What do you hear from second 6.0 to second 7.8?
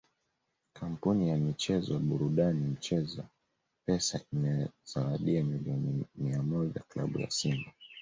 mia moja klabu ya Simba